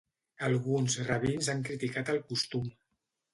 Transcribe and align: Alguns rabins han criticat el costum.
Alguns 0.45 0.95
rabins 1.09 1.51
han 1.55 1.61
criticat 1.69 2.11
el 2.15 2.19
costum. 2.33 2.67